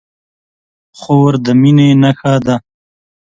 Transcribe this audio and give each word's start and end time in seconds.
خور 0.99 1.33
د 1.45 1.47
مینې 1.61 1.89
نښه 2.01 2.33
ده. 2.45 2.55